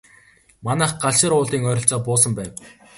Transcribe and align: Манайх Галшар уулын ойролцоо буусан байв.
Манайх 0.65 0.91
Галшар 1.01 1.31
уулын 1.35 1.67
ойролцоо 1.69 1.99
буусан 2.05 2.33
байв. 2.37 2.51